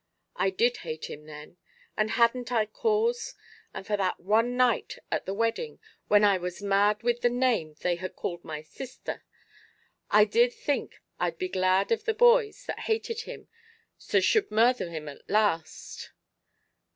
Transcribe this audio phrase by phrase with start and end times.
[0.35, 1.57] I did hate him then;
[1.95, 3.35] and hadn't I cause?
[3.71, 7.75] And for that one night at the wedding, when I was mad with the name
[7.81, 9.21] they had called my sisther;
[10.09, 13.47] I did think I'd be glad av the boys that hated him
[13.95, 16.09] so should murther him at last.